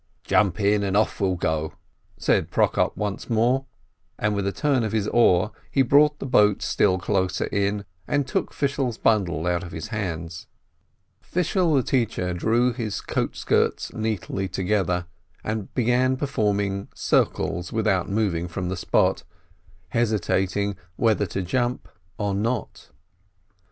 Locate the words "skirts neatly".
13.35-14.47